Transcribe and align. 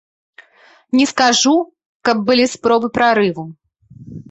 Не 0.99 1.05
скажу, 1.11 1.53
каб 2.11 2.25
былі 2.31 2.49
спробы 2.55 2.87
прарыву. 2.99 3.49